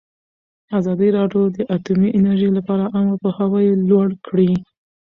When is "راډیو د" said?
1.17-1.57